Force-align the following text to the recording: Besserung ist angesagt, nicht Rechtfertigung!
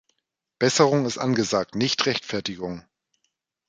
Besserung 0.57 1.05
ist 1.05 1.19
angesagt, 1.19 1.75
nicht 1.75 2.07
Rechtfertigung! 2.07 2.83